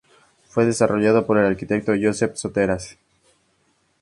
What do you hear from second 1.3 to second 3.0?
el arquitecto Josep Soteras.